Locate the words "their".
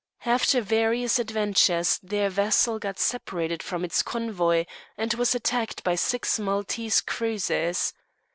2.01-2.29